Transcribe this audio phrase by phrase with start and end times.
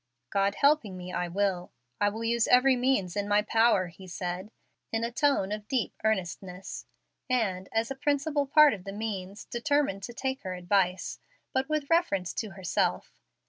[0.31, 1.69] "God helping me, I will.
[1.99, 4.49] I will use every means in my power," he said,
[4.91, 6.87] in a tone of deep earnestness;
[7.29, 11.19] and, as principal part of the means, determined to take her advice,
[11.53, 13.13] but with reference to herself.